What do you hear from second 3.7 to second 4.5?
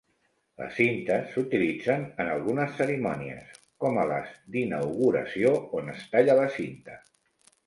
com a les